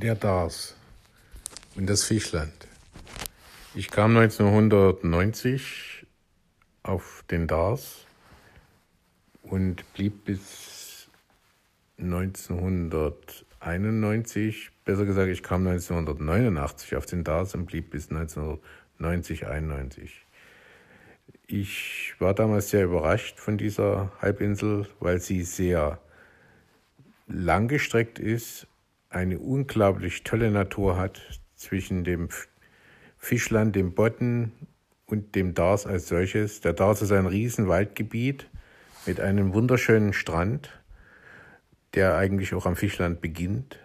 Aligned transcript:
Der 0.00 0.14
Dars 0.14 0.76
und 1.74 1.90
das 1.90 2.04
Fischland. 2.04 2.52
Ich 3.74 3.90
kam 3.90 4.16
1990 4.16 6.06
auf 6.84 7.24
den 7.28 7.48
Dars 7.48 8.06
und 9.42 9.82
blieb 9.94 10.24
bis 10.24 11.08
1991, 11.98 14.70
besser 14.84 15.04
gesagt, 15.04 15.30
ich 15.30 15.42
kam 15.42 15.66
1989 15.66 16.94
auf 16.94 17.06
den 17.06 17.24
Dars 17.24 17.56
und 17.56 17.66
blieb 17.66 17.90
bis 17.90 18.08
1990, 18.08 19.48
91. 19.48 20.24
Ich 21.48 22.14
war 22.20 22.34
damals 22.34 22.70
sehr 22.70 22.84
überrascht 22.84 23.40
von 23.40 23.58
dieser 23.58 24.12
Halbinsel, 24.20 24.86
weil 25.00 25.18
sie 25.18 25.42
sehr 25.42 25.98
langgestreckt 27.26 28.20
ist, 28.20 28.68
eine 29.10 29.38
unglaublich 29.38 30.22
tolle 30.22 30.50
Natur 30.50 30.96
hat 30.96 31.40
zwischen 31.54 32.04
dem 32.04 32.28
Fischland, 33.16 33.74
dem 33.74 33.94
Bodden 33.94 34.52
und 35.06 35.34
dem 35.34 35.54
Dars 35.54 35.86
als 35.86 36.08
solches. 36.08 36.60
Der 36.60 36.72
Dars 36.72 37.02
ist 37.02 37.12
ein 37.12 37.26
Riesenwaldgebiet 37.26 38.48
mit 39.06 39.20
einem 39.20 39.54
wunderschönen 39.54 40.12
Strand, 40.12 40.70
der 41.94 42.16
eigentlich 42.16 42.54
auch 42.54 42.66
am 42.66 42.76
Fischland 42.76 43.20
beginnt. 43.20 43.78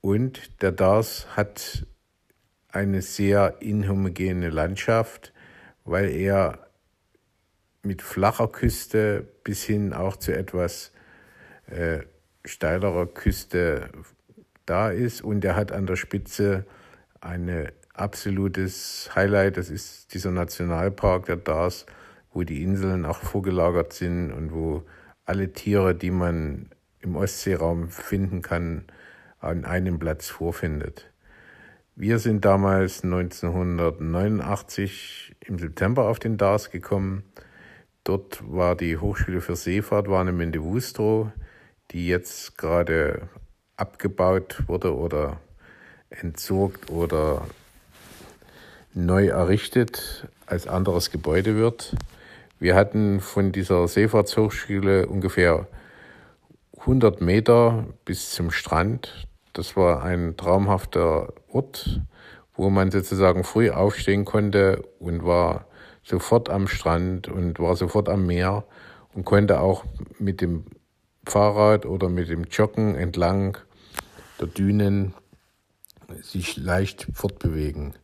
Und 0.00 0.62
der 0.62 0.72
Dars 0.72 1.36
hat 1.36 1.86
eine 2.68 3.02
sehr 3.02 3.56
inhomogene 3.60 4.48
Landschaft, 4.48 5.32
weil 5.84 6.08
er 6.10 6.66
mit 7.82 8.00
flacher 8.00 8.48
Küste 8.48 9.28
bis 9.44 9.62
hin 9.62 9.92
auch 9.92 10.16
zu 10.16 10.34
etwas 10.34 10.92
äh, 11.66 12.00
steilerer 12.44 13.06
Küste 13.06 13.90
da 14.66 14.90
ist 14.90 15.22
und 15.22 15.44
er 15.44 15.56
hat 15.56 15.72
an 15.72 15.86
der 15.86 15.96
Spitze 15.96 16.64
ein 17.20 17.70
absolutes 17.94 19.10
Highlight, 19.14 19.56
das 19.56 19.70
ist 19.70 20.12
dieser 20.14 20.30
Nationalpark 20.30 21.26
der 21.26 21.36
Dars, 21.36 21.86
wo 22.32 22.42
die 22.42 22.62
Inseln 22.62 23.04
auch 23.04 23.18
vorgelagert 23.18 23.92
sind 23.92 24.32
und 24.32 24.52
wo 24.52 24.84
alle 25.24 25.52
Tiere, 25.52 25.94
die 25.94 26.10
man 26.10 26.70
im 27.00 27.16
Ostseeraum 27.16 27.88
finden 27.88 28.42
kann, 28.42 28.84
an 29.40 29.64
einem 29.64 29.98
Platz 29.98 30.28
vorfindet. 30.28 31.10
Wir 31.94 32.18
sind 32.18 32.44
damals 32.44 33.04
1989 33.04 35.36
im 35.40 35.58
September 35.58 36.08
auf 36.08 36.18
den 36.18 36.38
Dars 36.38 36.70
gekommen. 36.70 37.24
Dort 38.04 38.42
war 38.50 38.74
die 38.76 38.96
Hochschule 38.96 39.42
für 39.42 39.56
Seefahrt, 39.56 40.08
war 40.08 40.26
in 40.26 40.36
Mendewustrow 40.36 41.30
die 41.92 42.06
jetzt 42.06 42.56
gerade 42.56 43.28
abgebaut 43.82 44.62
wurde 44.68 44.94
oder 44.94 45.40
entsorgt 46.08 46.88
oder 46.88 47.46
neu 48.94 49.26
errichtet 49.26 50.28
als 50.46 50.68
anderes 50.68 51.10
Gebäude 51.10 51.56
wird. 51.56 51.96
Wir 52.60 52.76
hatten 52.76 53.20
von 53.20 53.50
dieser 53.50 53.88
Seefahrtshochschule 53.88 55.08
ungefähr 55.08 55.66
100 56.78 57.20
Meter 57.20 57.86
bis 58.04 58.30
zum 58.30 58.52
Strand. 58.52 59.26
Das 59.52 59.76
war 59.76 60.04
ein 60.04 60.36
traumhafter 60.36 61.32
Ort, 61.48 62.00
wo 62.54 62.70
man 62.70 62.92
sozusagen 62.92 63.42
früh 63.42 63.70
aufstehen 63.70 64.24
konnte 64.24 64.84
und 65.00 65.24
war 65.24 65.66
sofort 66.04 66.50
am 66.50 66.68
Strand 66.68 67.26
und 67.26 67.58
war 67.58 67.74
sofort 67.74 68.08
am 68.08 68.26
Meer 68.26 68.62
und 69.12 69.24
konnte 69.24 69.58
auch 69.60 69.84
mit 70.20 70.40
dem 70.40 70.66
Fahrrad 71.26 71.84
oder 71.84 72.08
mit 72.08 72.28
dem 72.28 72.44
Joggen 72.44 72.94
entlang 72.94 73.58
der 74.42 74.48
Dünen 74.48 75.14
sich 76.20 76.56
leicht 76.56 77.06
fortbewegen. 77.14 77.94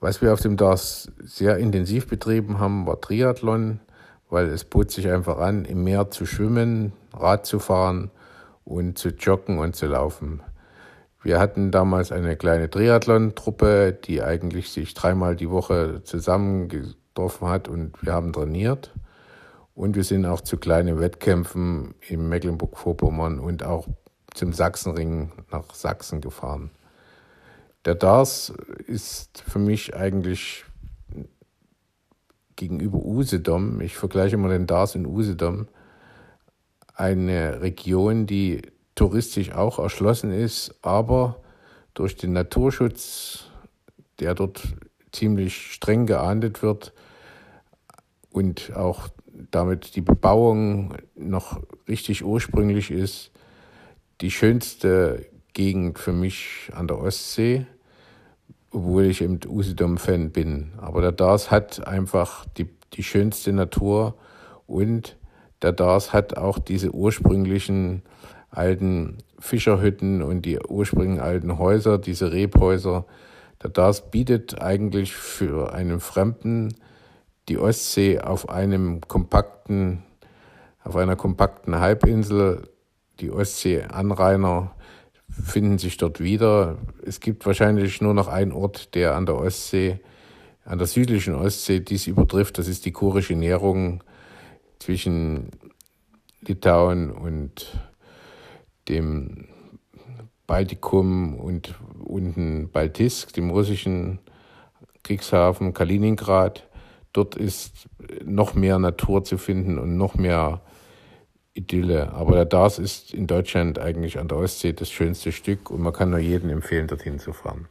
Was 0.00 0.22
wir 0.22 0.32
auf 0.32 0.40
dem 0.40 0.56
DAS 0.56 1.10
sehr 1.18 1.58
intensiv 1.58 2.06
betrieben 2.06 2.58
haben, 2.60 2.86
war 2.86 3.00
Triathlon, 3.00 3.80
weil 4.30 4.46
es 4.46 4.64
bot 4.64 4.90
sich 4.90 5.08
einfach 5.08 5.38
an, 5.38 5.64
im 5.64 5.84
Meer 5.84 6.10
zu 6.10 6.24
schwimmen, 6.24 6.92
Rad 7.12 7.46
zu 7.46 7.58
fahren 7.58 8.10
und 8.64 8.98
zu 8.98 9.08
joggen 9.10 9.58
und 9.58 9.74
zu 9.74 9.86
laufen. 9.86 10.42
Wir 11.22 11.40
hatten 11.40 11.72
damals 11.72 12.12
eine 12.12 12.36
kleine 12.36 12.70
Triathlon-Truppe, 12.70 13.92
die 13.92 14.22
eigentlich 14.22 14.70
sich 14.70 14.94
dreimal 14.94 15.34
die 15.34 15.50
Woche 15.50 16.02
zusammengetroffen 16.04 17.48
hat 17.48 17.68
und 17.68 18.00
wir 18.02 18.12
haben 18.12 18.32
trainiert. 18.32 18.92
Und 19.74 19.96
wir 19.96 20.04
sind 20.04 20.24
auch 20.24 20.40
zu 20.40 20.56
kleinen 20.56 21.00
Wettkämpfen 21.00 21.94
in 22.00 22.28
Mecklenburg-Vorpommern 22.28 23.40
und 23.40 23.64
auch 23.64 23.88
zum 24.36 24.52
Sachsenring 24.52 25.32
nach 25.50 25.74
Sachsen 25.74 26.20
gefahren. 26.20 26.70
Der 27.84 27.94
Dars 27.94 28.52
ist 28.86 29.42
für 29.48 29.58
mich 29.58 29.94
eigentlich 29.94 30.64
gegenüber 32.56 32.98
Usedom, 32.98 33.80
ich 33.80 33.96
vergleiche 33.96 34.36
immer 34.36 34.48
den 34.48 34.66
Dars 34.66 34.94
und 34.94 35.06
Usedom, 35.06 35.68
eine 36.94 37.60
Region, 37.60 38.26
die 38.26 38.62
touristisch 38.94 39.52
auch 39.52 39.78
erschlossen 39.78 40.32
ist, 40.32 40.74
aber 40.82 41.40
durch 41.94 42.16
den 42.16 42.32
Naturschutz, 42.32 43.44
der 44.20 44.34
dort 44.34 44.62
ziemlich 45.12 45.72
streng 45.72 46.06
geahndet 46.06 46.62
wird 46.62 46.92
und 48.30 48.74
auch 48.74 49.08
damit 49.50 49.96
die 49.96 50.00
Bebauung 50.00 50.94
noch 51.14 51.60
richtig 51.86 52.24
ursprünglich 52.24 52.90
ist, 52.90 53.30
die 54.20 54.30
schönste 54.30 55.26
Gegend 55.52 55.98
für 55.98 56.12
mich 56.12 56.70
an 56.74 56.88
der 56.88 56.98
Ostsee, 56.98 57.66
obwohl 58.70 59.06
ich 59.06 59.22
eben 59.22 59.40
Usedom-Fan 59.46 60.30
bin. 60.30 60.72
Aber 60.78 61.00
der 61.00 61.12
Dars 61.12 61.50
hat 61.50 61.86
einfach 61.86 62.46
die, 62.56 62.68
die 62.92 63.02
schönste 63.02 63.52
Natur 63.52 64.16
und 64.66 65.16
der 65.62 65.72
Dars 65.72 66.12
hat 66.12 66.36
auch 66.36 66.58
diese 66.58 66.90
ursprünglichen 66.92 68.02
alten 68.50 69.18
Fischerhütten 69.38 70.22
und 70.22 70.42
die 70.42 70.58
ursprünglichen 70.58 71.20
alten 71.20 71.58
Häuser, 71.58 71.98
diese 71.98 72.32
Rebhäuser. 72.32 73.06
Der 73.62 73.70
Dars 73.70 74.10
bietet 74.10 74.60
eigentlich 74.60 75.14
für 75.14 75.72
einen 75.72 76.00
Fremden 76.00 76.74
die 77.48 77.58
Ostsee 77.58 78.20
auf 78.20 78.48
einem 78.48 79.00
kompakten, 79.02 80.02
auf 80.82 80.96
einer 80.96 81.16
kompakten 81.16 81.78
Halbinsel. 81.78 82.68
Die 83.20 83.30
Ostsee-Anrainer 83.30 84.74
finden 85.28 85.78
sich 85.78 85.96
dort 85.96 86.20
wieder. 86.20 86.78
Es 87.04 87.20
gibt 87.20 87.46
wahrscheinlich 87.46 88.00
nur 88.00 88.14
noch 88.14 88.28
einen 88.28 88.52
Ort, 88.52 88.94
der 88.94 89.16
an 89.16 89.26
der 89.26 89.36
Ostsee, 89.36 90.00
an 90.64 90.78
der 90.78 90.86
südlichen 90.86 91.34
Ostsee 91.34 91.80
dies 91.80 92.06
übertrifft. 92.06 92.58
Das 92.58 92.68
ist 92.68 92.84
die 92.84 92.92
kurische 92.92 93.34
Nährung 93.34 94.02
zwischen 94.78 95.50
Litauen 96.40 97.10
und 97.10 97.78
dem 98.88 99.48
Baltikum 100.46 101.34
und 101.34 101.74
unten 102.04 102.70
Baltisk, 102.70 103.32
dem 103.32 103.50
russischen 103.50 104.20
Kriegshafen 105.02 105.74
Kaliningrad. 105.74 106.68
Dort 107.12 107.34
ist 107.34 107.88
noch 108.24 108.54
mehr 108.54 108.78
Natur 108.78 109.24
zu 109.24 109.38
finden 109.38 109.78
und 109.78 109.96
noch 109.96 110.14
mehr 110.14 110.60
Idylle. 111.56 112.12
Aber 112.12 112.34
der 112.34 112.44
Dars 112.44 112.78
ist 112.78 113.14
in 113.14 113.26
Deutschland 113.26 113.78
eigentlich 113.78 114.18
an 114.18 114.28
der 114.28 114.38
Ostsee 114.38 114.72
das 114.72 114.90
schönste 114.90 115.32
Stück 115.32 115.70
und 115.70 115.80
man 115.80 115.92
kann 115.92 116.10
nur 116.10 116.18
jedem 116.18 116.50
empfehlen, 116.50 116.86
dorthin 116.86 117.18
zu 117.18 117.32
fahren. 117.32 117.66